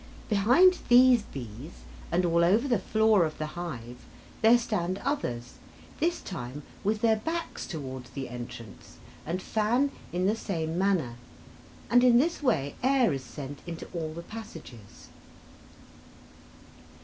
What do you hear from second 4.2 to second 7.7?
there stand others, this time with their backs